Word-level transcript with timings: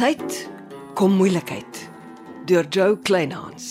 Gesondheid 0.00 0.48
kom 0.96 1.12
moeilikheid 1.12 1.78
deur 2.48 2.64
Joe 2.72 2.94
Kleinhans. 3.04 3.66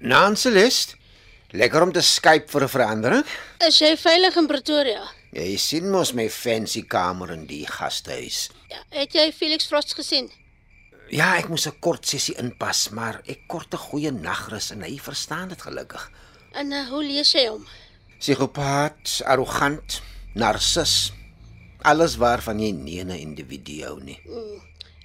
Nancelest, 0.00 0.98
lekker 1.56 1.80
om 1.80 1.92
te 1.92 2.04
Skype 2.04 2.52
vir 2.52 2.68
'n 2.68 2.68
verandering. 2.68 3.24
Is 3.66 3.80
jy 3.80 3.96
veilig 3.96 4.36
in 4.36 4.46
Pretoria? 4.46 5.21
Jy 5.32 5.56
sien 5.56 5.86
mos 5.88 6.10
my 6.12 6.26
fancy 6.28 6.82
kamer 6.84 7.30
in 7.32 7.46
die 7.48 7.64
gastehuis. 7.64 8.50
Ja, 8.68 8.82
het 8.92 9.14
jy 9.16 9.30
Felix 9.32 9.64
Frost 9.64 9.94
gesien? 9.96 10.28
Ja, 11.08 11.38
ek 11.38 11.48
moes 11.48 11.66
'n 11.66 11.80
kort 11.80 12.04
sessie 12.06 12.36
inpas, 12.36 12.90
maar 12.90 13.22
ek 13.24 13.48
kort 13.48 13.72
'n 13.72 13.80
goeie 13.80 14.12
nagrus 14.12 14.70
en 14.72 14.82
hy 14.82 14.98
verstaan 14.98 15.48
dit 15.48 15.62
gelukkig. 15.62 16.10
En 16.52 16.72
uh, 16.72 16.88
hoe 16.88 17.02
lees 17.04 17.32
jy 17.32 17.46
hom? 17.48 17.66
Psigopaat, 18.18 19.22
arrogant, 19.24 20.02
narcis. 20.34 21.12
Alles 21.82 22.16
waarvan 22.16 22.60
jy 22.60 22.70
nie 22.72 23.00
'n 23.04 23.10
individu 23.10 23.82
hou 23.84 24.00
nie. 24.04 24.20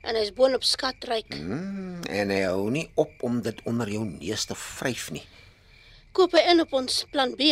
En 0.03 0.15
hy's 0.15 0.33
boonop 0.33 0.63
skatryk. 0.63 1.35
Mm, 1.35 2.03
en 2.03 2.29
hy 2.29 2.41
hou 2.41 2.69
nie 2.69 2.91
op 2.95 3.23
om 3.23 3.41
dit 3.41 3.61
onder 3.63 3.89
jou 3.89 4.05
neus 4.05 4.45
te 4.45 4.55
vryf 4.55 5.11
nie. 5.11 5.23
Koop 6.17 6.33
hy 6.33 6.41
in 6.49 6.63
op 6.63 6.71
ons 6.73 7.03
plan 7.13 7.35
B. 7.37 7.51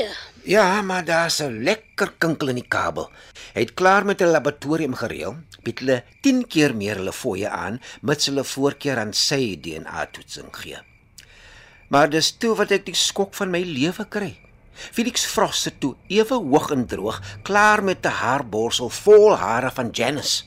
Ja, 0.49 0.81
maar 0.81 1.03
daar's 1.05 1.37
'n 1.41 1.61
lekker 1.63 2.15
kinkel 2.17 2.49
in 2.49 2.55
die 2.55 2.67
kabel. 2.67 3.11
Hy 3.53 3.61
het 3.61 3.73
klaar 3.73 4.05
met 4.05 4.21
'n 4.21 4.31
laboratorium 4.33 4.95
gereël. 4.95 5.35
Bied 5.63 5.79
hulle 5.79 6.03
10 6.21 6.47
keer 6.47 6.75
meer 6.75 6.95
hulle 6.95 7.13
fooie 7.13 7.49
aan, 7.49 7.79
mits 8.01 8.25
hulle 8.25 8.43
voorkeur 8.43 8.97
aan 8.97 9.13
sy 9.13 9.59
DNA-toetsing 9.61 10.49
gee. 10.51 10.77
Maar 11.89 12.09
dis 12.09 12.31
toe 12.37 12.55
wat 12.55 12.71
ek 12.71 12.85
die 12.85 12.95
skok 12.95 13.33
van 13.33 13.51
my 13.51 13.61
lewe 13.61 14.05
kry. 14.09 14.39
Felix 14.73 15.25
Frost 15.25 15.61
sit 15.61 15.79
toe 15.79 15.95
ewe 16.07 16.33
hoog 16.33 16.71
en 16.71 16.87
droog, 16.87 17.21
klaar 17.43 17.83
met 17.83 18.05
'n 18.05 18.17
haarborsel 18.21 18.89
vol 18.89 19.35
hare 19.35 19.71
van 19.71 19.89
Janice. 19.91 20.43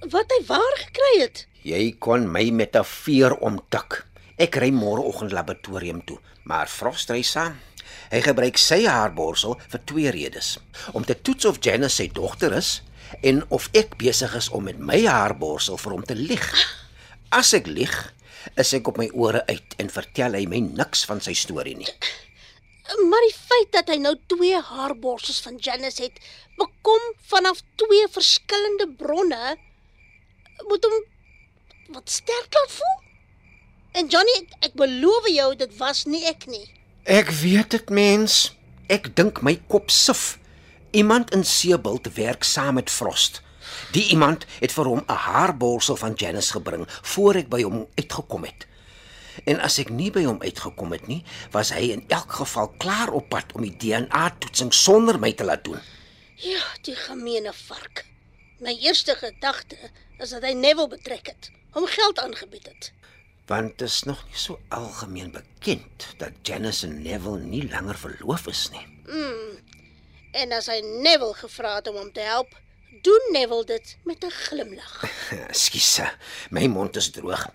Wat 0.00 0.26
hy 0.26 0.46
waar 0.46 0.76
gekry 0.76 1.20
het? 1.20 1.46
Jy 1.62 1.96
kon 1.98 2.32
my 2.32 2.50
met 2.50 2.76
'n 2.76 2.84
veer 2.84 3.36
omtik. 3.36 4.09
Ek 4.40 4.56
ry 4.56 4.70
môreoggend 4.72 5.34
laboratorium 5.36 5.98
toe, 6.08 6.16
maar 6.48 6.70
Frost 6.72 7.10
ry 7.12 7.20
saam. 7.26 7.58
Hy 8.08 8.22
gebruik 8.24 8.56
sy 8.58 8.86
haarborsel 8.86 9.58
vir 9.68 9.82
twee 9.90 10.12
redes: 10.14 10.54
om 10.96 11.04
te 11.04 11.16
toets 11.20 11.44
of 11.50 11.58
Janice 11.60 11.98
sy 12.00 12.06
dogter 12.14 12.54
is 12.56 12.78
en 13.26 13.42
of 13.52 13.66
ek 13.76 13.98
besig 14.00 14.32
is 14.38 14.48
om 14.54 14.64
met 14.64 14.78
my 14.78 15.02
haarborsel 15.04 15.76
vir 15.82 15.92
hom 15.92 16.06
te 16.06 16.16
lieg. 16.16 16.46
As 17.36 17.52
ek 17.58 17.68
lieg, 17.68 17.92
is 18.56 18.72
ek 18.72 18.88
op 18.88 18.96
my 19.02 19.10
ore 19.12 19.42
uit 19.50 19.76
en 19.82 19.92
vertel 19.92 20.38
hy 20.38 20.46
my 20.48 20.62
niks 20.70 21.04
van 21.10 21.20
sy 21.20 21.34
storie 21.36 21.76
nie. 21.76 21.90
Maar 23.10 23.26
die 23.26 23.36
feit 23.36 23.70
dat 23.76 23.92
hy 23.92 23.98
nou 24.00 24.16
twee 24.32 24.56
haarborsels 24.70 25.42
van 25.44 25.60
Janice 25.60 26.06
het, 26.06 26.16
bekom 26.58 27.12
vanaf 27.28 27.60
twee 27.78 28.08
verskillende 28.10 28.88
bronne 29.04 29.54
moet 30.64 30.88
hom 30.88 30.98
wat 31.94 32.08
sterk 32.10 32.56
laat 32.56 32.74
voel. 32.78 32.98
En 33.92 34.06
Johnny, 34.06 34.36
ek, 34.38 34.52
ek 34.70 34.74
beloof 34.78 35.26
jou 35.32 35.50
dit 35.58 35.76
was 35.80 36.04
nie 36.06 36.22
ek 36.30 36.46
nie. 36.46 36.66
Ek 37.10 37.30
weet 37.40 37.74
dit 37.74 37.90
mens. 37.90 38.52
Ek 38.86 39.10
dink 39.18 39.42
my 39.42 39.56
kop 39.70 39.90
sif. 39.90 40.38
Iemand 40.94 41.30
in 41.34 41.44
Seebult 41.44 42.06
werk 42.14 42.46
saam 42.46 42.78
met 42.78 42.90
Frost. 42.90 43.40
Die 43.94 44.04
iemand 44.14 44.46
het 44.60 44.72
vir 44.72 44.86
hom 44.86 45.02
'n 45.06 45.22
haarborsel 45.26 45.96
van 45.96 46.14
Janice 46.14 46.52
gebring 46.52 46.86
voor 47.02 47.34
ek 47.34 47.48
by 47.48 47.62
hom 47.62 47.86
uitgekom 47.94 48.44
het. 48.44 48.66
En 49.44 49.60
as 49.60 49.78
ek 49.78 49.90
nie 49.90 50.10
by 50.10 50.24
hom 50.24 50.40
uitgekom 50.42 50.92
het 50.92 51.06
nie, 51.06 51.24
was 51.50 51.70
hy 51.70 51.90
in 51.94 52.04
elk 52.08 52.32
geval 52.32 52.68
klaar 52.78 53.10
op 53.10 53.28
pad 53.28 53.52
om 53.54 53.62
die 53.62 53.76
DNA-toetsing 53.76 54.72
sonder 54.74 55.18
my 55.18 55.32
te 55.32 55.44
laat 55.44 55.64
doen. 55.64 55.80
Ja, 56.36 56.62
die 56.82 56.96
gemeene 56.96 57.52
vark. 57.52 58.04
My 58.60 58.76
eerste 58.80 59.14
gedagte 59.14 59.76
is 60.18 60.30
dat 60.30 60.42
hy 60.42 60.52
Neville 60.52 60.88
betrek 60.88 61.26
het, 61.26 61.50
hom 61.70 61.86
geld 61.86 62.18
aangebied 62.18 62.66
het. 62.66 62.92
Want 63.50 63.78
dit 63.78 63.88
is 63.88 64.02
nog 64.02 64.24
nie 64.28 64.36
so 64.38 64.60
algemeen 64.68 65.30
bekend 65.30 66.06
dat 66.16 66.30
Janice 66.42 66.86
en 66.86 67.02
Neville 67.02 67.40
nie 67.40 67.70
langer 67.70 67.98
verloof 67.98 68.46
is 68.46 68.68
nie. 68.70 68.84
En 70.30 70.52
as 70.54 70.68
hy 70.70 70.78
Neville 71.02 71.34
gevra 71.34 71.74
het 71.80 71.88
om 71.90 71.96
hom 71.98 72.12
te 72.14 72.22
help, 72.22 72.54
doen 73.02 73.26
Neville 73.34 73.64
dit 73.66 73.96
met 74.06 74.22
'n 74.24 74.30
glimlag. 74.30 75.04
Ekskuus, 75.50 75.98
my 76.50 76.66
mond 76.66 76.96
is 76.96 77.10
droog. 77.10 77.48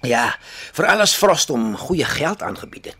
Ja, 0.00 0.38
vir 0.72 0.86
alles 0.86 1.14
Frost 1.14 1.48
hom 1.48 1.76
goeie 1.76 2.04
geld 2.04 2.42
aangebied 2.42 2.84
het. 2.84 2.96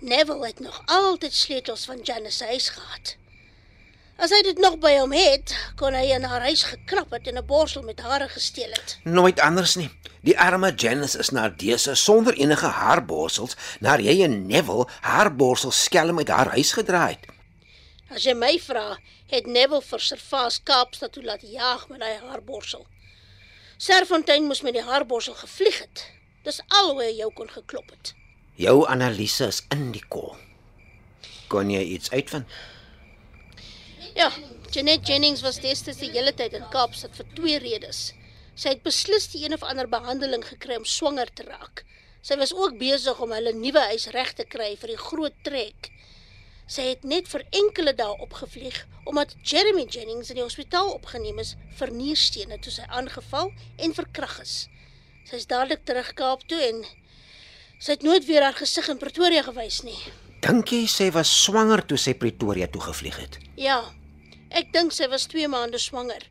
Neville 0.00 0.46
het 0.46 0.60
nog 0.60 0.82
altyd 0.86 1.34
sleutels 1.34 1.84
van 1.84 2.00
Janice 2.02 2.36
se 2.36 2.44
huis 2.44 2.68
gehad. 2.68 3.16
As 4.18 4.32
hy 4.34 4.40
dit 4.42 4.58
nog 4.58 4.80
by 4.82 4.96
hom 4.98 5.12
het, 5.14 5.52
kon 5.78 5.94
hy 5.94 6.08
in 6.10 6.24
haar 6.26 6.42
huis 6.48 6.64
gekrap 6.66 7.12
het 7.14 7.28
en 7.30 7.36
'n 7.38 7.46
borsel 7.46 7.82
met 7.86 8.00
hare 8.02 8.26
gesteel 8.28 8.70
het. 8.74 8.98
Nooit 9.04 9.38
anders 9.40 9.76
nie. 9.76 9.90
Die 10.26 10.38
arme 10.38 10.74
Janice 10.74 11.18
is 11.18 11.30
na 11.30 11.48
dese 11.48 11.94
sonder 11.94 12.34
enige 12.34 12.66
haarborsels, 12.66 13.54
na 13.80 13.96
jy 13.96 14.22
en 14.24 14.46
Neville 14.46 14.88
haarborsels 15.00 15.84
skelm 15.84 16.18
uit 16.18 16.28
haar 16.28 16.50
huis 16.50 16.72
gedraai 16.72 17.14
het. 17.14 17.26
As 18.10 18.24
jy 18.24 18.34
my 18.34 18.58
vra, 18.58 18.98
het 19.28 19.46
Neville 19.46 19.82
vir 19.82 20.00
Servaas 20.00 20.62
Kaapstad 20.62 21.12
toe 21.12 21.22
laat 21.22 21.42
jaag 21.42 21.88
met 21.88 22.00
daai 22.00 22.18
haarborsel. 22.18 22.86
Serfontein 23.76 24.44
moes 24.44 24.62
met 24.62 24.72
die 24.72 24.82
haarborsel 24.82 25.34
gevlieg 25.34 25.78
het. 25.78 26.10
Dis 26.42 26.60
al 26.68 26.90
hoe 26.90 27.02
hy 27.02 27.12
jou 27.16 27.30
kon 27.32 27.50
geklop 27.50 27.90
het. 27.90 28.14
Jou 28.56 28.88
analise 28.88 29.46
is 29.46 29.62
in 29.70 29.92
die 29.92 30.04
kol. 30.08 30.36
Kon 31.48 31.70
jy 31.70 31.82
iets 31.82 32.10
uitvind? 32.10 32.46
Ja, 34.18 34.32
Janet 34.70 35.06
Jennings 35.06 35.44
was 35.46 35.60
destyds 35.62 36.00
die 36.02 36.08
hele 36.10 36.32
tyd 36.34 36.56
in 36.58 36.64
Kaapstad 36.72 37.14
vir 37.14 37.26
twee 37.36 37.58
redes. 37.62 37.98
Sy 38.58 38.72
het 38.72 38.80
beslis 38.82 39.28
die 39.30 39.44
een 39.44 39.52
of 39.54 39.62
ander 39.62 39.86
behandeling 39.86 40.42
gekry 40.42 40.74
om 40.74 40.86
swanger 40.90 41.28
te 41.30 41.44
raak. 41.46 41.84
Sy 42.26 42.34
was 42.40 42.50
ook 42.50 42.74
besig 42.80 43.20
om 43.22 43.30
hulle 43.30 43.52
nuwe 43.54 43.84
huis 43.92 44.08
reg 44.16 44.32
te 44.34 44.42
kry 44.42 44.72
vir 44.80 44.90
die 44.90 44.98
groot 44.98 45.36
trek. 45.46 45.92
Sy 46.66 46.88
het 46.88 47.06
net 47.06 47.30
vir 47.30 47.44
enkele 47.60 47.92
dae 48.00 48.16
opgevlieg 48.24 48.80
omdat 49.06 49.36
Jeremy 49.46 49.84
Jennings 49.86 50.32
in 50.34 50.40
die 50.40 50.44
hospitaal 50.48 50.90
opgeneem 50.96 51.38
is 51.38 51.54
vir 51.78 51.94
nierstene 51.94 52.58
toe 52.58 52.74
sy 52.74 52.88
aangeval 52.90 53.52
en 53.78 53.94
verkrag 54.00 54.40
is. 54.42 54.56
Sy 55.30 55.38
is 55.38 55.46
dadelik 55.46 55.86
terug 55.86 56.10
Kaap 56.18 56.42
toe 56.50 56.58
en 56.72 56.82
sy 57.78 57.94
het 57.94 58.02
nooit 58.02 58.26
weer 58.26 58.48
haar 58.48 58.58
gesig 58.58 58.90
in 58.90 58.98
Pretoria 58.98 59.46
gewys 59.46 59.84
nie. 59.86 60.00
Dink 60.42 60.74
jy 60.74 60.88
sy 60.90 61.08
was 61.14 61.30
swanger 61.44 61.86
toe 61.86 62.02
sy 62.02 62.18
Pretoria 62.18 62.66
toe 62.66 62.82
gevlieg 62.90 63.22
het? 63.22 63.38
Ja. 63.54 63.78
Ek 64.50 64.72
dink 64.72 64.92
sy 64.92 65.08
was 65.08 65.26
2 65.28 65.48
maande 65.48 65.78
swanger. 65.78 66.22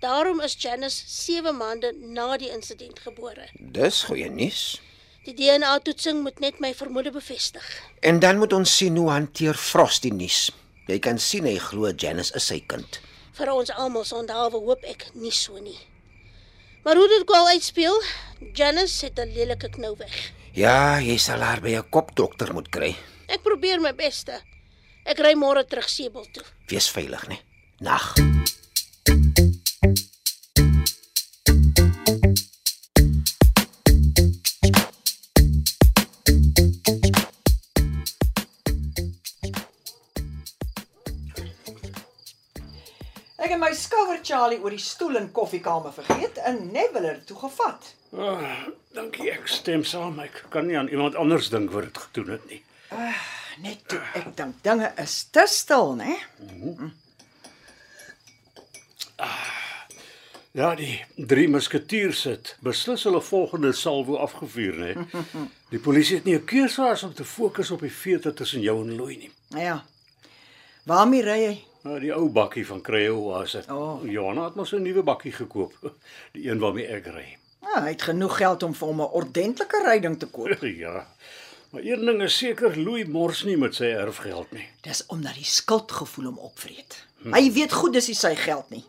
Daarom 0.00 0.40
is 0.40 0.54
Janice 0.58 1.02
7 1.06 1.56
maande 1.56 1.92
na 1.98 2.36
die 2.36 2.50
insident 2.52 2.98
gebore. 3.02 3.48
Dis 3.58 4.04
goeie 4.06 4.28
nuus. 4.30 4.76
Die 5.26 5.34
DNA-toetsing 5.34 6.20
moet 6.22 6.38
net 6.40 6.60
my 6.62 6.70
vermoede 6.74 7.10
bevestig. 7.10 7.64
En 8.00 8.20
dan 8.22 8.38
moet 8.38 8.52
ons 8.52 8.76
sien 8.76 8.96
hoe 8.96 9.10
hanteer 9.10 9.54
Frost 9.58 10.04
die 10.06 10.12
nuus. 10.14 10.50
Jy 10.86 11.00
kan 11.02 11.18
sien 11.18 11.48
hy 11.48 11.56
glo 11.58 11.90
Janice 11.90 12.34
is 12.38 12.46
sy 12.46 12.60
kind. 12.70 13.00
Vir 13.34 13.50
ons 13.50 13.72
almal 13.74 14.06
sonderhalwe 14.06 14.60
hoop 14.68 14.84
ek 14.86 15.08
nie 15.14 15.34
so 15.34 15.58
nie. 15.58 15.78
Maar 16.86 17.00
hoe 17.00 17.08
dit 17.10 17.24
ook 17.24 17.34
al 17.34 17.50
uitspeel, 17.56 17.98
Janice 18.54 19.06
het 19.06 19.18
'n 19.18 19.34
lelike 19.34 19.68
knou 19.68 19.96
weg. 19.98 20.30
Ja, 20.54 21.00
jy 21.00 21.16
sal 21.18 21.40
haar 21.40 21.60
by 21.60 21.74
'n 21.74 21.90
kopdokter 21.90 22.54
moet 22.54 22.70
kry. 22.70 22.94
Ek 23.26 23.42
probeer 23.42 23.80
my 23.80 23.92
beste. 23.92 24.40
Ek 25.04 25.18
ry 25.18 25.34
môre 25.34 25.66
terug 25.66 25.88
Sebel 25.88 26.26
toe. 26.32 26.44
Wees 26.68 26.88
veilig, 26.88 27.28
né? 27.28 27.38
Nag. 27.78 28.14
Ek 43.36 43.52
het 43.52 43.60
my 43.60 43.74
skouer 43.76 44.18
Charlie 44.22 44.56
oor 44.62 44.72
die 44.72 44.80
stoel 44.80 45.20
in 45.20 45.28
koffiekamer 45.32 45.92
vergeet 45.92 46.40
en 46.48 46.70
Neville 46.72 47.12
het 47.12 47.26
toe 47.28 47.36
gevat. 47.44 47.92
Oh, 48.16 48.40
dankie, 48.96 49.28
ek 49.30 49.52
stem 49.52 49.84
saam. 49.84 50.16
Ek 50.24 50.46
kan 50.48 50.64
nie 50.66 50.78
aan 50.80 50.88
iemand 50.88 51.14
anders 51.14 51.52
dink 51.52 51.76
wat 51.76 51.90
dit 51.90 52.04
gedoen 52.08 52.38
het 52.38 52.48
nie. 52.48 52.62
Net 53.60 53.84
toe 53.88 54.00
ek 54.16 54.32
dink 54.36 54.62
dinge 54.64 54.94
is 55.02 55.26
te 55.28 55.44
stil, 55.44 55.92
né? 56.00 56.16
Ja, 60.56 60.70
die 60.72 61.04
drie 61.28 61.50
musketiers 61.52 62.22
het 62.24 62.54
beslis 62.64 63.02
hulle 63.04 63.20
volgende 63.20 63.74
salvo 63.76 64.16
afgevuur, 64.24 64.78
né? 64.80 65.24
Die 65.72 65.80
polisie 65.82 66.16
het 66.16 66.24
nie 66.24 66.36
'n 66.38 66.44
keuse 66.48 66.82
as 66.82 67.02
om 67.02 67.12
te 67.14 67.24
fokus 67.24 67.70
op 67.70 67.80
die 67.80 67.90
feite 67.90 68.32
tussen 68.32 68.60
jou 68.60 68.80
en 68.80 68.96
Louis 68.96 69.18
nie. 69.18 69.30
Ja. 69.48 69.84
Waarmee 70.84 71.22
ry 71.22 71.38
jy? 71.42 71.64
Nou, 71.82 71.98
die 72.00 72.14
ou 72.14 72.28
bakkie 72.32 72.66
van 72.66 72.80
Creo 72.80 73.20
was 73.22 73.52
dit. 73.52 73.68
Oh. 73.70 74.00
Johanna 74.08 74.44
het 74.44 74.54
mos 74.54 74.72
'n 74.72 74.82
nuwe 74.82 75.02
bakkie 75.02 75.32
gekoop. 75.32 75.74
Die 76.32 76.48
een 76.48 76.58
waarmee 76.58 76.86
ek 76.86 77.06
ry. 77.06 77.36
Ja, 77.60 77.82
hy 77.82 77.88
het 77.88 78.02
genoeg 78.02 78.36
geld 78.36 78.62
om 78.62 78.74
vir 78.74 78.88
hom 78.88 79.00
'n 79.00 79.12
ordentlike 79.12 79.82
ryding 79.84 80.18
te 80.18 80.26
koop. 80.26 80.56
Ja. 80.84 81.06
Maar 81.70 81.82
een 81.82 82.04
ding 82.06 82.22
is 82.22 82.36
seker, 82.36 82.78
Louis 82.78 83.06
mors 83.06 83.44
nie 83.44 83.56
met 83.56 83.74
sy 83.74 83.84
erfgeld 83.84 84.52
nie. 84.52 84.68
Dis 84.80 85.06
omdat 85.06 85.34
die 85.34 85.44
skuldgevoel 85.44 86.24
hom 86.24 86.38
opvreet. 86.38 87.04
Hy 87.24 87.52
weet 87.52 87.72
goed 87.72 87.92
dis 87.92 88.06
nie 88.06 88.16
sy 88.16 88.34
geld 88.34 88.70
nie. 88.70 88.84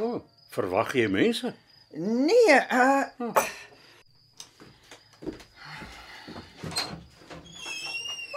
O, 0.00 0.04
oh, 0.14 0.20
verwag 0.54 0.94
jy 0.96 1.08
mense? 1.12 1.52
Nee, 1.92 2.56
uh 2.72 3.04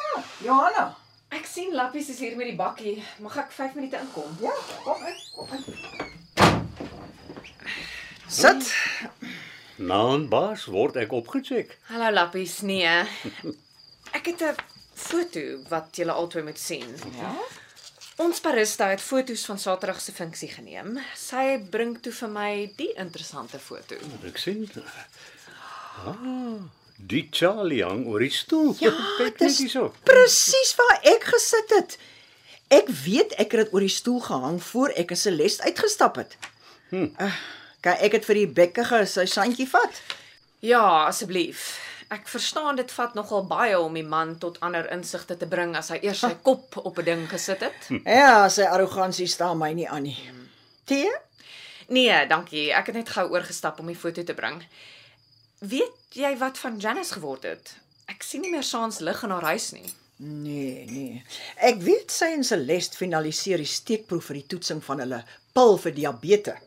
Ah, 0.04 0.24
Johanna. 0.44 0.86
Ek 1.34 1.46
sien 1.50 1.72
Lappies 1.74 2.10
is 2.14 2.20
hier 2.22 2.36
met 2.38 2.50
die 2.52 2.58
bakkie. 2.60 2.98
Mag 3.24 3.38
ek 3.42 3.54
5 3.56 3.78
minute 3.80 3.98
inkom? 4.04 4.36
Ja, 4.44 4.54
kom 4.84 5.02
in, 5.08 5.18
kom 5.34 5.56
in. 5.56 5.64
Sit. 8.28 8.70
Naan 9.82 10.28
baas 10.30 10.68
word 10.70 11.00
ek 11.02 11.16
opgecheck. 11.16 11.78
Hallo 11.90 12.12
Lappies, 12.14 12.60
nee. 12.68 12.92
Ek 14.14 14.30
het 14.30 14.42
'n 14.52 14.56
foto 14.94 15.42
wat 15.72 15.96
julle 15.98 16.12
albei 16.14 16.44
moet 16.44 16.60
sien. 16.60 16.92
Ja. 17.18 17.34
Ons 18.22 18.42
barista 18.46 18.88
het 18.92 19.02
foto's 19.02 19.42
van 19.50 19.58
Saterdag 19.60 20.02
se 20.02 20.12
funksie 20.14 20.50
geneem. 20.52 21.00
Sy 21.18 21.58
bring 21.74 21.96
toe 22.04 22.12
vir 22.14 22.30
my 22.30 22.50
die 22.78 22.92
interessante 23.02 23.58
foto. 23.60 23.98
Ek 24.30 24.38
sien. 24.38 24.68
Ah, 26.06 26.62
die 26.98 27.24
Charlie 27.34 27.82
hang 27.84 28.06
oor 28.10 28.22
die 28.22 28.30
stoel. 28.34 28.76
Ja, 28.82 28.92
Kyk 29.20 29.42
net 29.42 29.58
hierso. 29.58 29.88
presies 30.06 30.76
waar 30.78 31.00
ek 31.16 31.26
gesit 31.34 31.74
het. 31.78 31.98
Ek 32.74 32.90
weet 33.04 33.34
ek 33.42 33.54
het 33.54 33.66
dit 33.66 33.74
oor 33.74 33.86
die 33.86 33.92
stoel 33.94 34.22
gehang 34.26 34.62
voor 34.72 34.94
ek 34.98 35.14
in 35.14 35.20
Celeste 35.20 35.66
uitgestap 35.66 36.16
het. 36.22 36.38
Hm. 36.94 37.10
Uh, 37.22 37.34
kan 37.84 37.98
ek 38.06 38.20
dit 38.20 38.30
vir 38.30 38.40
die 38.44 38.50
bekkige 38.62 39.02
sy 39.10 39.26
sandjie 39.30 39.68
vat? 39.70 40.02
Ja, 40.64 40.84
asseblief. 41.10 41.74
Ek 42.14 42.28
verstaan 42.30 42.78
dit 42.78 42.92
vat 42.94 43.14
nogal 43.18 43.46
baie 43.50 43.78
om 43.80 43.94
die 43.98 44.06
man 44.06 44.36
tot 44.42 44.60
ander 44.66 44.86
insigte 44.94 45.38
te 45.40 45.48
bring 45.50 45.74
as 45.80 45.90
hy 45.94 45.98
eers 46.04 46.22
sy 46.22 46.34
kop 46.46 46.78
op 46.78 47.00
'n 47.02 47.06
ding 47.08 47.24
gesit 47.30 47.64
het. 47.66 47.88
Ja, 48.20 48.50
sy 48.50 48.68
arrogansie 48.70 49.28
staan 49.28 49.58
my 49.58 49.72
nie 49.74 49.90
aan 49.90 50.04
nie. 50.04 50.20
Tee? 50.86 51.12
Nee, 51.88 52.28
dankie. 52.28 52.72
Ek 52.74 52.92
het 52.92 52.96
net 52.96 53.10
gou 53.10 53.26
oorgestap 53.32 53.80
om 53.80 53.88
die 53.90 53.98
foto 53.98 54.24
te 54.24 54.34
bring. 54.34 54.62
Weet 55.60 56.16
jy 56.20 56.38
wat 56.38 56.58
van 56.58 56.78
Janice 56.80 57.14
geword 57.14 57.44
het? 57.44 57.76
Ek 58.12 58.24
sien 58.24 58.42
nie 58.42 58.52
meer 58.52 58.64
saans 58.68 59.00
lig 59.00 59.24
in 59.24 59.30
haar 59.30 59.50
huis 59.54 59.72
nie. 59.72 59.90
Nee, 60.18 60.86
nee. 60.86 61.24
Ek 61.58 61.82
weet 61.82 62.12
sy 62.12 62.30
en 62.36 62.44
Celeste 62.44 62.98
finaliseer 62.98 63.58
die 63.58 63.70
steekproef 63.70 64.30
vir 64.30 64.42
die 64.42 64.48
toetsing 64.54 64.84
van 64.84 65.00
hulle 65.04 65.24
pil 65.54 65.78
vir 65.78 65.96
diabetes. 65.98 66.60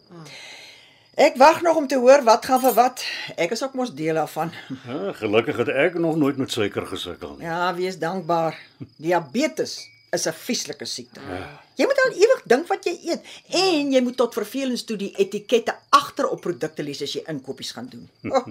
Ek 1.17 1.37
wag 1.41 1.63
nog 1.65 1.77
om 1.81 1.87
te 1.89 1.97
hoor 1.97 2.21
wat 2.27 2.45
gaan 2.45 2.61
vir 2.61 2.75
wat. 2.77 3.03
Ek 3.41 3.55
is 3.57 3.63
ook 3.65 3.73
mos 3.79 3.93
deel 3.97 4.19
daarvan. 4.19 4.51
Ja, 4.85 5.13
gelukkig 5.17 5.57
het 5.63 5.71
ek 5.73 5.95
nog 5.97 6.17
nooit 6.21 6.37
met 6.37 6.53
suiker 6.53 6.85
gesukkel 6.87 7.39
nie. 7.39 7.47
Ja, 7.49 7.71
wees 7.75 7.97
dankbaar. 7.99 8.59
Diabetes 9.01 9.79
is 10.13 10.27
'n 10.29 10.33
vieslike 10.33 10.85
siekte. 10.85 11.21
Ja. 11.29 11.61
Jy 11.77 11.85
moet 11.89 12.03
al 12.05 12.13
ewig 12.13 12.43
dink 12.45 12.67
wat 12.69 12.85
jy 12.85 12.99
eet 13.03 13.23
en 13.49 13.93
jy 13.93 14.01
moet 14.03 14.17
tot 14.17 14.35
vervelings 14.35 14.85
toe 14.85 14.97
die 14.97 15.13
etikette 15.17 15.75
agter 15.89 16.29
op 16.29 16.41
produkte 16.41 16.83
lees 16.83 17.03
as 17.03 17.13
jy 17.13 17.23
inkopies 17.27 17.73
gaan 17.73 17.89
doen. 17.89 18.09
Oh, 18.37 18.47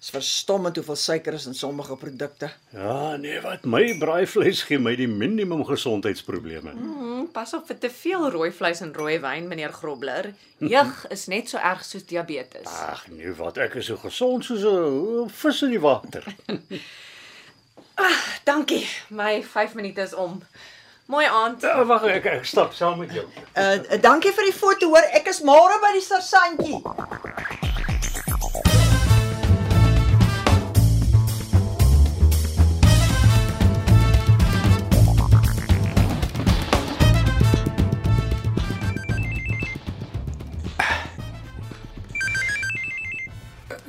is 0.00 0.10
verstommend 0.10 0.76
hoeveel 0.76 0.96
suiker 0.96 1.32
is 1.32 1.46
in 1.46 1.54
sommige 1.54 1.96
produkte. 1.96 2.50
Ja, 2.70 3.16
nee, 3.16 3.40
wat 3.40 3.64
my 3.64 3.96
braaivleis 3.98 4.62
gee 4.68 4.78
my 4.78 4.94
die 4.96 5.08
minimum 5.08 5.64
gesondheidsprobleme. 5.64 6.70
Hmm, 6.70 7.26
pas 7.32 7.54
op 7.54 7.66
vir 7.66 7.78
te 7.78 7.90
veel 7.90 8.28
rooi 8.30 8.50
vleis 8.52 8.80
en 8.84 8.94
rooi 8.94 9.18
wyn, 9.20 9.48
meneer 9.48 9.72
Grobler. 9.72 10.32
Jeug 10.58 11.04
is 11.16 11.26
net 11.32 11.48
so 11.48 11.58
erg 11.58 11.84
soos 11.84 12.06
diabetes. 12.06 12.68
Ag 12.68 13.06
nee, 13.10 13.32
wat 13.40 13.58
ek 13.58 13.78
is 13.80 13.90
so 13.90 13.96
gesond 13.96 14.44
soos 14.44 14.64
'n 14.64 15.28
vis 15.42 15.62
in 15.62 15.76
die 15.76 15.82
water. 15.82 16.24
Dankie. 18.44 18.86
My 19.08 19.42
5 19.42 19.74
minute 19.74 20.00
is 20.00 20.14
om. 20.14 20.42
Mooi 21.06 21.26
aand. 21.26 21.62
Ja, 21.62 21.84
Wag, 21.86 22.02
ek 22.10 22.24
ek 22.26 22.44
stap 22.44 22.74
saam 22.74 22.98
met 22.98 23.14
jou. 23.14 23.22
Uh, 23.54 23.78
uh 23.78 24.00
dankie 24.02 24.34
vir 24.34 24.50
die 24.50 24.56
foto 24.56 24.90
hoor. 24.90 25.06
Ek 25.14 25.30
is 25.30 25.38
môre 25.46 25.78
by 25.84 25.94
die 25.94 26.02
sersantjie. 26.02 27.65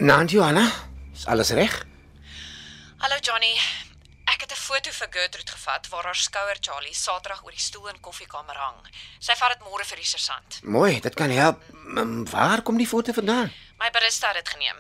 Naan 0.08 0.26
Johanna, 0.32 0.72
is 1.14 1.26
alles 1.26 1.50
reg? 1.50 1.74
Hallo 2.98 3.18
Johnny. 3.28 3.54
Ek 4.34 4.42
het 4.42 4.52
'n 4.52 4.56
foto 4.68 4.92
vir 4.92 5.08
Gertrude 5.12 5.52
gevat 5.52 5.88
waar 5.90 6.04
haar 6.04 6.16
skouer 6.16 6.58
Charlie 6.60 6.94
Saterdag 6.94 7.44
oor 7.44 7.52
die 7.52 7.60
stoel 7.60 7.88
in 7.90 8.00
koffiekamer 8.00 8.56
hang. 8.56 8.80
Sy 9.20 9.34
vat 9.36 9.50
dit 9.50 9.68
môre 9.68 9.86
vir 9.86 9.98
die 9.98 10.06
sergeant. 10.06 10.60
Mooi, 10.64 11.00
dit 11.00 11.14
kan 11.16 11.30
help. 11.30 11.62
Mm, 11.74 12.30
Waar 12.30 12.62
kom 12.62 12.78
die 12.78 12.88
foto 12.88 13.12
vandaan? 13.14 13.52
My 13.80 13.90
barista 13.92 14.28
het 14.28 14.36
dit 14.36 14.50
geneem. 14.50 14.76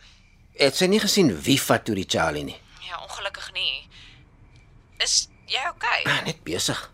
Het 0.57 0.75
sy 0.77 0.85
nie 0.85 1.00
gesien 1.00 1.41
wie 1.41 1.62
vat 1.62 1.85
toe 1.85 1.95
die 1.95 2.06
Charlie 2.07 2.44
nie? 2.44 2.59
Ja, 2.88 2.97
ongelukkig 3.03 3.51
nie. 3.53 3.89
Is 5.00 5.27
jy 5.45 5.68
okay? 5.69 6.03
Ah, 6.06 6.23
net 6.25 6.44
besig. 6.44 6.91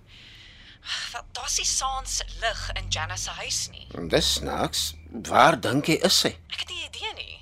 Wel, 1.11 1.21
daar's 1.31 1.57
nie 1.57 1.65
saans 1.65 2.21
lig 2.41 2.69
in 2.75 2.85
Janice 2.89 3.23
se 3.23 3.29
huis 3.29 3.67
nie. 3.71 3.87
Dis 4.09 4.33
snaaks. 4.33 4.93
Waar 5.11 5.59
dink 5.59 5.85
jy 5.85 5.99
is 6.03 6.19
sy? 6.19 6.37
Ek 6.49 6.59
het 6.59 6.69
nie 6.69 6.83
idee 6.85 7.13
nie. 7.13 7.32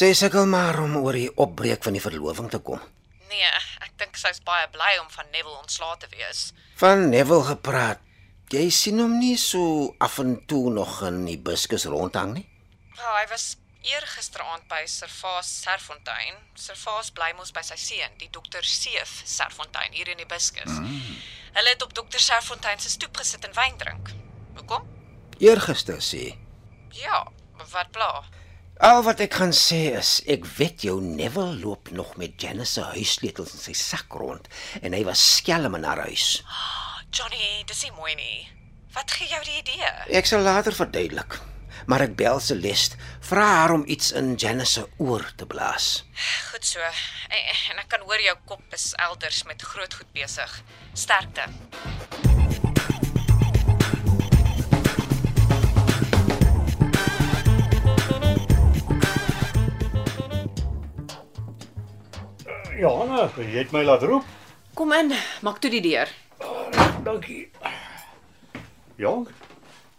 Sy 0.00 0.14
sukkel 0.16 0.46
maar 0.48 0.78
om 0.80 0.94
oor 0.96 1.12
die 1.12 1.28
opbreek 1.44 1.82
van 1.84 1.92
die 1.92 2.00
verloving 2.00 2.46
te 2.48 2.56
kom. 2.64 2.80
Nee, 3.28 3.48
ek 3.84 3.98
dink 4.00 4.14
sy's 4.16 4.38
baie 4.46 4.64
bly 4.72 4.94
om 4.96 5.10
van 5.12 5.28
Neville 5.28 5.58
ontslae 5.58 5.98
te 6.00 6.08
wees. 6.14 6.54
Van 6.80 7.10
Neville 7.12 7.44
gepraat. 7.50 8.00
Jy 8.48 8.62
sien 8.72 9.02
hom 9.02 9.18
nie 9.20 9.34
so 9.36 9.90
af 10.00 10.16
en 10.24 10.38
toe 10.48 10.72
nog 10.72 11.02
in 11.04 11.20
die 11.28 11.36
buskus 11.36 11.84
rondhang 11.84 12.32
nie. 12.38 12.46
Wel, 12.94 13.12
hy 13.18 13.26
was 13.34 13.44
eergisteraand 13.90 14.64
by 14.72 14.80
Servaas 14.88 15.52
Serfontein. 15.66 16.40
Servaas 16.56 17.12
bly 17.12 17.34
mos 17.36 17.52
by 17.52 17.66
sy 17.68 17.76
seun, 17.84 18.16
die 18.24 18.32
dokter 18.32 18.64
Seef 18.64 19.18
Serfontein 19.28 19.92
hier 19.92 20.08
in 20.08 20.24
die 20.24 20.30
Biskus. 20.32 20.80
Mm. 20.80 21.22
Hulle 21.60 21.76
het 21.76 21.84
op 21.84 21.92
dokter 22.00 22.24
Serfontein 22.24 22.80
se 22.80 22.96
stoep 22.96 23.20
gesit 23.20 23.44
en 23.44 23.52
wyn 23.60 23.76
drink. 23.84 24.14
Hoekom? 24.56 24.88
Eergister 25.44 26.00
sê. 26.00 26.30
Ja, 27.04 27.26
wat 27.76 27.92
bla? 27.92 28.14
Al 28.80 29.02
wat 29.04 29.18
ek 29.20 29.34
gaan 29.36 29.50
sê 29.52 29.90
is, 29.92 30.22
ek 30.24 30.46
weet 30.56 30.86
jou 30.86 30.94
Neville 31.04 31.58
loop 31.60 31.90
nog 31.92 32.14
met 32.16 32.40
Janice 32.40 32.78
se 32.78 32.86
huissleutels 32.94 33.52
in 33.52 33.60
sy 33.60 33.74
sak 33.76 34.16
rond 34.16 34.48
en 34.80 34.96
hy 34.96 35.02
was 35.04 35.20
skelm 35.34 35.76
in 35.76 35.84
haar 35.84 36.00
huis. 36.06 36.38
Johnny, 37.12 37.60
dis 37.68 37.82
nie 37.84 37.92
mooi 37.98 38.14
nie. 38.16 38.48
Wat 38.96 39.12
gee 39.12 39.28
jou 39.28 39.42
die 39.44 39.58
idee? 39.60 39.92
Ek 40.16 40.30
sal 40.30 40.48
later 40.48 40.72
verduidelik. 40.72 41.36
Maar 41.92 42.06
ek 42.06 42.16
bel 42.16 42.40
Celeste, 42.40 42.96
vra 43.28 43.44
haar 43.58 43.76
om 43.76 43.84
iets 43.84 44.14
in 44.16 44.32
Janice 44.40 44.80
se 44.80 44.88
oor 44.96 45.28
te 45.36 45.44
blaas. 45.44 46.06
Goed 46.48 46.64
so. 46.64 46.80
En, 47.28 47.52
en 47.74 47.84
ek 47.84 47.92
kan 47.92 48.08
hoor 48.08 48.24
jou 48.24 48.38
kop 48.48 48.64
is 48.80 48.94
elders 48.96 49.44
met 49.44 49.60
groot 49.74 50.00
goed 50.00 50.12
besig. 50.16 50.60
Sterkte. 50.96 51.50
Johanna, 63.20 63.52
jy 63.52 63.58
het 63.58 63.72
my 63.74 63.82
laat 63.84 64.04
roep. 64.08 64.24
Kom 64.78 64.92
in, 64.96 65.10
maak 65.44 65.58
toe 65.60 65.68
die 65.68 65.82
deur. 65.84 66.08
Dankie. 67.04 67.50
Jong, 68.96 69.26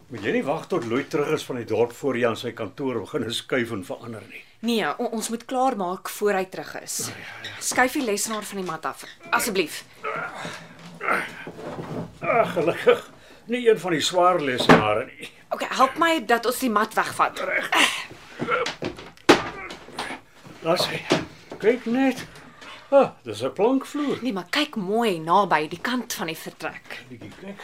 moet 0.09 0.25
jy 0.25 0.33
nie 0.39 0.41
wag 0.47 0.65
tot 0.71 0.87
Louis 0.89 1.05
terug 1.09 1.29
is 1.35 1.45
van 1.45 1.59
die 1.59 1.67
dorp 1.69 1.93
voor 1.99 2.17
hy 2.17 2.23
aan 2.31 2.39
sy 2.39 2.53
kantoor 2.57 3.03
begin 3.03 3.27
skuif 3.29 3.75
en 3.75 3.85
verander 3.85 4.25
nie. 4.25 4.41
Nee, 4.65 4.89
on, 4.97 5.11
ons 5.19 5.29
moet 5.33 5.45
klaar 5.45 5.77
maak 5.77 6.09
voor 6.09 6.39
hy 6.39 6.47
terug 6.49 6.73
is. 6.81 6.97
Skuif 7.61 7.99
die 7.99 8.07
lesenaar 8.07 8.45
van 8.49 8.63
die 8.63 8.65
mat 8.65 8.89
af, 8.89 9.05
asseblief. 9.29 9.83
Ag, 12.25 12.57
gelukkig. 12.57 13.07
Nie 13.53 13.67
een 13.67 13.79
van 13.85 13.97
die 13.97 14.03
swaar 14.05 14.41
lesenare 14.41 15.05
nie. 15.11 15.29
OK, 15.53 15.69
help 15.77 16.01
my 16.01 16.15
dat 16.25 16.49
ons 16.49 16.61
die 16.65 16.73
mat 16.73 16.97
wegvat. 16.97 17.41
Laat 20.65 20.87
sy. 20.89 21.01
Kyk 21.61 21.85
net. 21.85 22.25
Ah, 22.91 23.12
dis 23.24 23.41
'n 23.43 23.53
plankvloer. 23.53 24.17
Nee, 24.21 24.33
maar 24.33 24.50
kyk 24.50 24.75
mooi 24.75 25.19
naby 25.19 25.67
die 25.67 25.81
kant 25.81 26.13
van 26.13 26.27
die 26.27 26.38
vertrek. 26.38 27.03
Bietjie 27.10 27.31
kyk. 27.41 27.62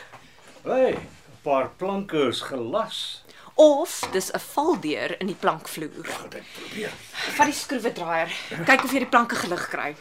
Hey, 0.63 0.91
'n 0.93 1.07
paar 1.41 1.69
planke 1.77 2.27
is 2.27 2.41
gelas. 2.41 3.23
Of 3.55 4.07
dis 4.11 4.31
'n 4.31 4.39
valdeur 4.39 5.19
in 5.19 5.27
die 5.27 5.35
plankvloer. 5.39 6.05
Gaan 6.05 6.29
dit 6.29 6.43
probeer. 6.53 6.91
Vat 7.11 7.45
die 7.45 7.53
skroewedraaier. 7.53 8.31
Kyk 8.65 8.83
of 8.83 8.91
jy 8.91 8.99
die 8.99 9.13
planke 9.13 9.35
gelig 9.35 9.67
kry. 9.69 9.95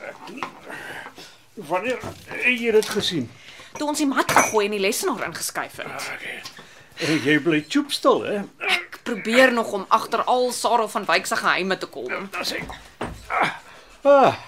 Wanneer 1.54 1.98
het 2.26 2.60
jy 2.60 2.70
dit 2.70 2.88
gesien? 2.88 3.30
toe 3.78 3.90
ons 3.92 4.00
die 4.00 4.08
mat 4.08 4.32
gegooi 4.32 4.66
en 4.66 4.76
die 4.76 4.82
lesenaar 4.82 5.26
ingeskuif 5.28 5.80
het. 5.82 6.08
Okay. 6.16 6.40
En 7.06 7.22
jy 7.26 7.36
bly 7.44 7.60
choopstil, 7.68 8.22
hè? 8.24 8.40
Ek 8.72 9.00
probeer 9.06 9.52
nog 9.52 9.72
om 9.76 9.84
agter 9.92 10.22
al 10.24 10.48
Sarah 10.56 10.88
van 10.90 11.04
Wyk 11.08 11.28
se 11.28 11.36
geheime 11.36 11.76
te 11.78 11.88
kom. 11.92 12.28
Daar's 12.32 12.54
hy. 12.56 12.62
Ah, 13.28 13.50
ah, 14.02 14.38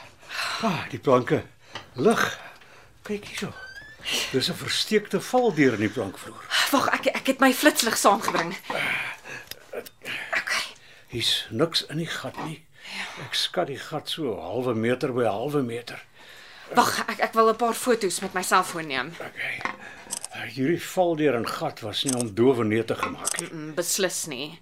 ah, 0.63 0.85
die 0.91 0.99
planke 0.99 1.43
lig. 1.95 2.39
Kyk 3.03 3.25
hierso. 3.25 3.53
Dis 4.33 4.49
'n 4.49 4.55
versteekte 4.55 5.21
valdeur 5.21 5.75
in 5.75 5.81
die 5.81 5.89
plankvloer. 5.93 6.45
Wag, 6.73 6.89
ek 6.89 7.07
ek 7.07 7.27
het 7.27 7.41
my 7.41 7.53
flitslig 7.53 7.97
saamgebring. 7.97 8.57
Okay. 9.73 10.65
Hier's 11.09 11.47
niks 11.51 11.85
in 11.89 11.99
die 11.99 12.07
gat 12.07 12.37
nie. 12.45 12.63
Ek 13.25 13.35
skat 13.35 13.67
die 13.67 13.79
gat 13.79 14.09
so 14.09 14.33
'n 14.35 14.41
halwe 14.41 14.75
meter 14.75 15.13
by 15.13 15.23
'n 15.25 15.33
halwe 15.33 15.63
meter. 15.63 16.01
Wag, 16.75 17.05
ek 17.09 17.19
ek 17.21 17.35
wil 17.35 17.49
'n 17.51 17.57
paar 17.57 17.75
foto's 17.75 18.21
met 18.21 18.35
my 18.35 18.43
selfoon 18.43 18.87
neem. 18.87 19.13
Okay. 19.21 19.61
Hierdie 20.55 20.81
valdeur 20.83 21.35
en 21.35 21.47
gat 21.49 21.81
was 21.81 22.05
nie 22.05 22.15
om 22.15 22.35
dowe 22.35 22.65
neer 22.65 22.85
te 22.85 22.95
gemaak 22.95 23.41
nie. 23.41 23.49
Mm, 23.53 23.75
Beslis 23.75 24.27
nie. 24.27 24.61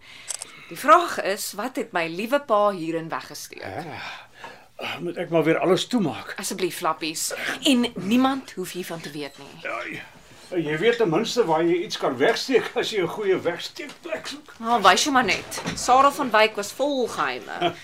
Die 0.68 0.76
vraag 0.76 1.20
is, 1.22 1.52
wat 1.52 1.76
het 1.76 1.92
my 1.92 2.06
liewe 2.08 2.40
pa 2.40 2.70
hierin 2.70 3.08
weggesteek? 3.08 3.62
Ah, 3.62 4.26
Moet 5.00 5.16
ek 5.16 5.30
maar 5.32 5.44
weer 5.44 5.58
alles 5.58 5.86
toemaak? 5.86 6.34
Asseblief 6.36 6.76
flappies. 6.76 7.32
En 7.62 7.86
niemand 7.94 8.52
hoef 8.52 8.72
hiervan 8.72 9.00
te 9.00 9.10
weet 9.10 9.38
nie. 9.38 9.60
Ja, 9.62 9.78
jy, 9.88 10.62
jy 10.68 10.78
weet 10.78 10.96
ten 11.00 11.08
minste 11.10 11.44
waar 11.48 11.64
jy 11.64 11.82
iets 11.86 11.96
kan 11.96 12.16
wegsteek 12.16 12.70
as 12.76 12.90
jy 12.90 13.02
'n 13.02 13.08
goeie 13.08 13.38
wegsteekplek 13.40 14.26
soek. 14.26 14.52
Maar 14.58 14.82
wys 14.82 15.04
jy 15.04 15.12
maar 15.12 15.24
net. 15.24 15.62
Sarah 15.74 16.12
van 16.12 16.30
Wyk 16.30 16.56
was 16.56 16.72
vol 16.72 17.06
geheime. 17.08 17.74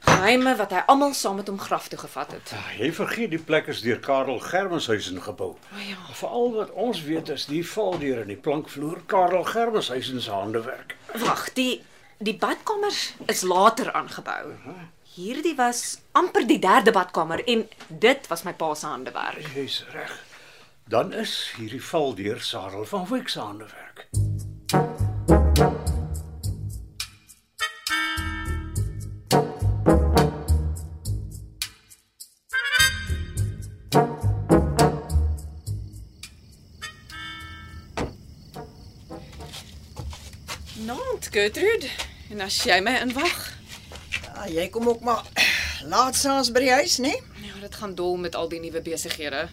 Geheime 0.00 0.56
wat 0.56 0.70
hy 0.70 0.82
almal 0.86 1.14
saam 1.14 1.36
met 1.36 1.48
hom 1.48 1.58
graf 1.58 1.88
toe 1.88 1.98
gevat 1.98 2.32
het. 2.32 2.50
Ja, 2.54 2.84
jy 2.84 2.92
vergeet 2.92 3.30
die 3.30 3.42
plek 3.42 3.66
is 3.66 3.80
deur 3.82 3.98
Karel 3.98 4.38
Germenshuisen 4.38 5.22
gebou. 5.22 5.50
O 5.74 5.78
ja. 5.88 5.96
Veral 6.14 6.52
wat 6.54 6.70
ons 6.70 7.02
weet 7.02 7.28
is 7.28 7.46
die 7.46 7.64
valdeur 7.66 8.20
in 8.22 8.30
die 8.30 8.36
plankvloer 8.36 9.02
Karel 9.06 9.44
Germenshuisen 9.44 10.20
se 10.22 10.30
handewerk. 10.30 10.94
Wag, 11.14 11.52
die 11.52 11.82
die 12.18 12.34
badkamers 12.38 13.14
is 13.26 13.42
later 13.42 13.92
aangebou. 13.92 14.54
Hierdie 15.14 15.54
was 15.56 15.98
amper 16.18 16.46
die 16.46 16.58
derde 16.58 16.90
badkamer 16.90 17.44
en 17.46 17.68
dit 17.88 18.26
was 18.26 18.42
my 18.42 18.52
pa 18.52 18.74
se 18.74 18.86
handewerk. 18.86 19.46
Jy's 19.54 19.84
reg. 19.92 20.14
Dan 20.88 21.12
is 21.12 21.52
hierdie 21.56 21.82
valdeur 21.84 22.40
Sarel 22.40 22.84
van 22.84 23.06
Wyk 23.06 23.28
se 23.28 23.40
handewerk. 23.40 24.08
Naand, 40.86 41.28
Gertrude. 41.30 41.86
En 42.30 42.40
as 42.40 42.62
jy 42.64 42.80
my 42.82 42.96
inwag? 43.04 43.38
Ja, 44.24 44.48
jy 44.48 44.68
kom 44.72 44.88
ook 44.88 45.00
maar 45.00 45.22
laat 45.84 46.16
saans 46.16 46.50
by 46.52 46.60
die 46.64 46.72
huis, 46.72 46.98
né? 46.98 47.12
Ja, 47.44 47.54
dit 47.60 47.74
gaan 47.74 47.94
dol 47.94 48.16
met 48.16 48.34
al 48.34 48.48
die 48.48 48.60
nuwe 48.60 48.80
besighede. 48.82 49.48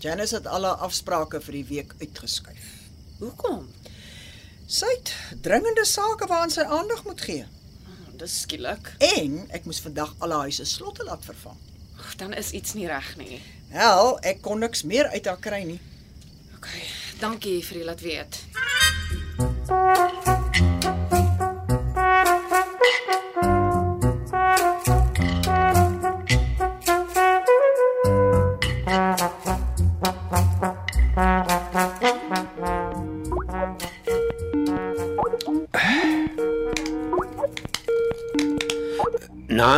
Janice 0.00 0.34
het 0.34 0.46
alle 0.46 0.68
afsprake 0.84 1.40
vir 1.40 1.52
die 1.52 1.64
week 1.68 1.94
uitgeskuif. 2.00 2.66
Hoekom? 3.18 3.66
Sy 4.70 4.86
het 4.96 5.12
dringende 5.42 5.84
sake 5.84 6.26
waaraan 6.30 6.50
sy 6.54 6.62
aandag 6.64 7.04
moet 7.04 7.20
gee. 7.20 7.44
Oh, 7.88 8.12
dis 8.20 8.40
skielik. 8.44 8.92
En 8.98 9.40
ek 9.50 9.64
moes 9.68 9.80
vandag 9.80 10.14
alle 10.18 10.38
huise 10.46 10.64
slotte 10.64 11.04
laat 11.04 11.24
vervang. 11.24 11.56
Ag, 11.98 12.14
Dan 12.16 12.32
is 12.32 12.50
iets 12.56 12.74
nie 12.74 12.86
reg 12.88 13.16
nie. 13.16 13.40
Wel, 13.72 14.16
ek 14.22 14.40
kon 14.42 14.58
niks 14.60 14.82
meer 14.82 15.08
uit 15.12 15.26
haar 15.26 15.38
kry 15.40 15.62
nie. 15.64 15.80
OK, 16.56 16.68
dankie 17.20 17.58
vir 17.64 17.80
die 17.80 17.84
laat 17.88 18.00
weet. 18.04 18.40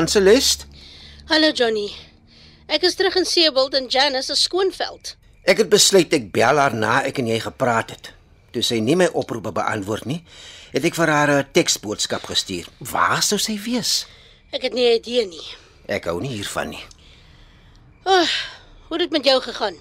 Naan 0.03 0.11
Celeste, 0.11 0.65
Hallo 1.31 1.53
Johnny. 1.55 1.87
Ek 2.67 2.83
is 2.83 2.97
terug 2.99 3.15
in 3.21 3.27
Seebald 3.29 3.77
en 3.79 3.85
Janice 3.87 4.33
is 4.35 4.41
skoonveld. 4.49 5.13
ek 5.47 5.61
het 5.63 5.69
besluit 5.71 6.11
ek 6.11 6.33
bel 6.35 6.59
haar 6.59 6.75
na 6.75 7.05
ek 7.07 7.21
en 7.23 7.29
jy 7.31 7.37
gepraat 7.45 7.93
het. 7.95 8.09
Toe 8.51 8.65
sy 8.67 8.81
nie 8.83 8.97
my 8.99 9.07
oproepe 9.15 9.53
beantwoord 9.55 10.09
nie, 10.11 10.19
het 10.75 10.83
ek 10.83 10.99
vir 10.99 11.07
haar 11.07 11.31
'n 11.31 11.47
teksboodskap 11.55 12.27
gestuur. 12.27 12.67
Waar 12.83 13.23
sou 13.23 13.39
sy 13.39 13.55
wees? 13.63 14.07
Ek 14.51 14.63
het 14.67 14.75
nie 14.75 14.91
'n 14.91 14.99
idee 14.99 15.27
nie. 15.27 15.47
Ek 15.87 16.11
hou 16.11 16.19
nie 16.21 16.35
hiervan 16.35 16.71
nie. 16.71 16.85
Oh, 18.03 18.27
hoe 18.89 18.99
het 18.99 19.07
dit 19.07 19.13
met 19.13 19.25
jou 19.25 19.41
gegaan? 19.41 19.77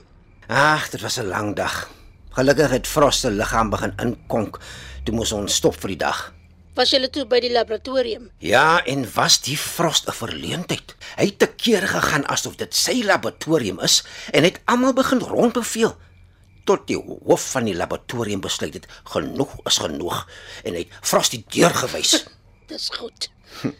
Ag, 0.48 0.90
dit 0.92 1.02
was 1.02 1.18
'n 1.18 1.30
lang 1.34 1.56
dag. 1.56 1.90
Gelukkig 2.30 2.70
het 2.70 2.88
Frost 2.88 3.22
se 3.22 3.32
liggaam 3.32 3.70
begin 3.70 3.94
inkonk. 3.98 4.60
Toe 5.04 5.16
moes 5.16 5.32
ons 5.32 5.56
stop 5.56 5.82
vir 5.82 5.88
die 5.88 5.98
dag. 6.06 6.32
Was 6.76 6.94
jy 6.94 7.04
toe 7.12 7.26
by 7.28 7.42
die 7.44 7.52
laboratorium? 7.52 8.30
Ja, 8.40 8.80
en 8.88 9.04
was 9.14 9.42
die 9.44 9.58
Frost 9.58 10.08
'n 10.08 10.16
verleentheid? 10.16 10.96
Hy 11.18 11.26
het 11.26 11.40
te 11.40 11.48
kere 11.48 11.88
gegaan 11.88 12.26
asof 12.28 12.56
dit 12.56 12.76
sy 12.76 13.04
laboratorium 13.04 13.80
is 13.80 14.04
en 14.32 14.44
het 14.44 14.62
almal 14.66 14.94
begin 14.94 15.20
rondbeveel 15.20 15.98
tot 16.64 16.88
die 16.88 16.96
hoof 16.96 17.52
van 17.52 17.66
die 17.66 17.76
laboratorium 17.76 18.42
besluit 18.42 18.74
het 18.74 18.88
genoeg 19.04 19.58
is 19.66 19.78
genoeg 19.78 20.28
en 20.64 20.74
hy 20.74 20.86
het 20.86 20.96
Frost 21.02 21.32
die 21.32 21.44
deur 21.50 21.74
gewys. 21.74 22.26
Dis 22.72 22.90
goed. 22.90 23.30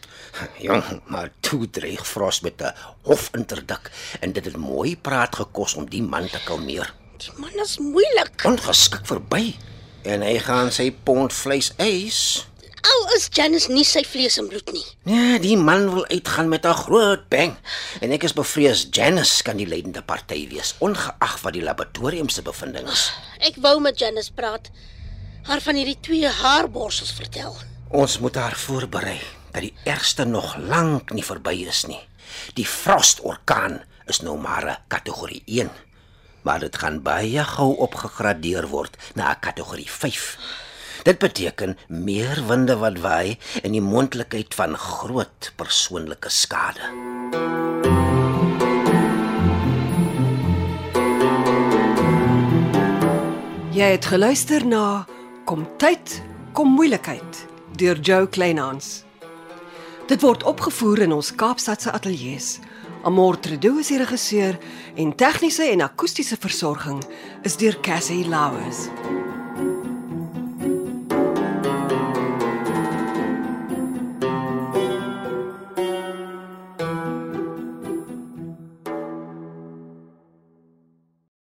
Jong, 0.66 1.00
maar 1.06 1.32
toe 1.40 1.70
dreig 1.70 2.06
Frost 2.06 2.42
met 2.42 2.60
'n 2.60 2.74
hofinterdik 3.08 3.90
en 4.20 4.32
dit 4.32 4.44
het 4.44 4.56
mooi 4.56 4.96
praat 4.96 5.36
gekos 5.36 5.74
om 5.74 5.88
die 5.88 6.02
man 6.02 6.28
te 6.28 6.40
kalmeer. 6.44 6.92
Die 7.16 7.32
man 7.36 7.54
is 7.62 7.78
moeilik. 7.78 8.44
Ongeskik 8.44 9.06
verby 9.06 9.56
en 10.02 10.20
hy 10.20 10.38
gaan 10.38 10.72
sy 10.72 10.90
pond 10.92 11.32
vleis 11.32 11.72
eis. 11.76 12.46
Al 12.82 13.04
is 13.16 13.28
Janice 13.30 13.70
nie 13.70 13.84
sy 13.86 14.02
vlees 14.04 14.38
en 14.38 14.48
bloed 14.50 14.72
nie. 14.74 14.84
Nee, 15.06 15.38
die 15.42 15.56
man 15.56 15.88
wil 15.94 16.06
uitgaan 16.10 16.48
met 16.48 16.66
'n 16.66 16.74
groot 16.74 17.28
bang. 17.28 17.56
En 18.00 18.10
ek 18.12 18.22
is 18.24 18.32
bevrees 18.32 18.86
Janice 18.90 19.42
kan 19.42 19.56
die 19.56 19.66
leidende 19.66 20.02
party 20.02 20.48
wees, 20.48 20.74
ongeag 20.78 21.40
wat 21.42 21.52
die 21.52 21.62
laboratorium 21.62 22.28
se 22.28 22.42
bevindinge 22.42 22.90
is. 22.90 23.12
Ek 23.38 23.56
wou 23.56 23.80
met 23.80 23.98
Janice 23.98 24.32
praat. 24.32 24.70
Haar 25.42 25.60
van 25.60 25.74
hierdie 25.74 26.00
twee 26.00 26.28
haarborsels 26.28 27.12
vertel. 27.12 27.56
Ons 27.90 28.18
moet 28.18 28.34
haar 28.34 28.56
voorberei 28.56 29.20
dat 29.52 29.62
die 29.62 29.74
ergste 29.84 30.24
nog 30.24 30.56
lank 30.56 31.12
nie 31.12 31.24
verby 31.24 31.66
is 31.68 31.84
nie. 31.84 32.00
Die 32.54 32.66
Frost-orkaan 32.66 33.82
is 34.06 34.20
nou 34.20 34.38
maar 34.38 34.64
'n 34.66 34.76
kategorie 34.88 35.42
1, 35.46 35.70
maar 36.42 36.60
dit 36.60 36.76
gaan 36.76 37.02
baie 37.02 37.44
gou 37.44 37.76
opgegradeer 37.76 38.68
word 38.68 38.96
na 39.14 39.30
'n 39.30 39.40
kategorie 39.40 39.90
5. 39.90 40.38
Dit 41.02 41.18
beteken 41.18 41.76
meer 41.88 42.42
winde 42.46 42.76
wat 42.78 42.98
waai 43.02 43.38
en 43.62 43.72
die 43.74 43.82
moontlikheid 43.82 44.54
van 44.54 44.76
groot 44.78 45.52
persoonlike 45.58 46.30
skade. 46.30 46.90
Jy 53.72 53.88
het 53.96 54.06
geluister 54.06 54.66
na 54.66 55.06
Kom 55.44 55.64
tyd, 55.76 56.20
kom 56.54 56.70
moeilikheid 56.76 57.46
deur 57.76 57.98
Jo 58.00 58.26
Kleinhans. 58.26 59.02
Dit 60.06 60.22
word 60.22 60.44
opgevoer 60.46 61.02
in 61.08 61.12
ons 61.12 61.32
Kaapstadse 61.34 61.90
ateljee 61.90 62.38
se. 62.38 62.60
Amor 63.02 63.40
Tredo 63.42 63.80
is 63.82 63.90
die 63.90 63.98
regisseur 63.98 64.54
en 64.94 65.10
tegniese 65.18 65.66
en 65.72 65.82
akoestiese 65.82 66.38
versorging 66.38 67.02
is 67.42 67.58
deur 67.58 67.74
Cassie 67.82 68.22
Lauers. 68.28 68.86